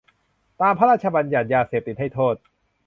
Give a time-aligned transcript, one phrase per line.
[0.59, 2.35] ตามพระราชบัญญัติยาเสพติดให้โทษ